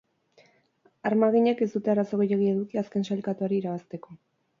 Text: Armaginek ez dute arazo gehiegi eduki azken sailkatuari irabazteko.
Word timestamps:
Armaginek 1.09 1.61
ez 1.65 1.67
dute 1.73 1.91
arazo 1.95 2.19
gehiegi 2.21 2.47
eduki 2.53 2.81
azken 2.83 3.05
sailkatuari 3.11 3.61
irabazteko. 3.63 4.19